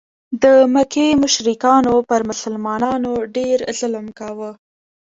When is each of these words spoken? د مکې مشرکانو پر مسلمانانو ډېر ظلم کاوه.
د 0.43 0.45
مکې 0.73 1.07
مشرکانو 1.23 1.93
پر 2.09 2.21
مسلمانانو 2.29 3.13
ډېر 3.35 3.57
ظلم 3.79 4.05
کاوه. 4.19 4.51